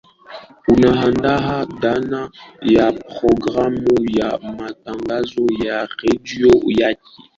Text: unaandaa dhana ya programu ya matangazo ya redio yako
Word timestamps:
unaandaa 0.67 1.65
dhana 1.65 2.31
ya 2.61 2.91
programu 2.91 4.11
ya 4.19 4.39
matangazo 4.39 5.45
ya 5.65 5.87
redio 6.03 6.51
yako 6.81 7.09